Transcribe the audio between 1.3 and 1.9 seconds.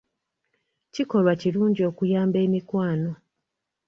kirungi